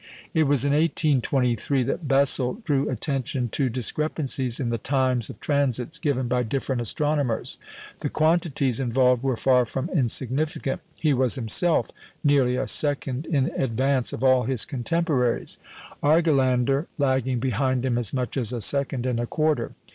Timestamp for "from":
9.63-9.91